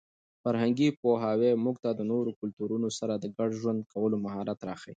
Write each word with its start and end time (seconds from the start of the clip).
فرهنګي 0.43 0.89
پوهاوی 1.01 1.51
موږ 1.63 1.75
ته 1.83 1.89
د 1.93 2.01
نورو 2.11 2.29
کلتورونو 2.39 2.87
سره 2.99 3.13
د 3.17 3.25
ګډ 3.37 3.49
ژوند 3.61 3.79
کولو 3.93 4.15
مهارت 4.25 4.59
راښيي. 4.67 4.89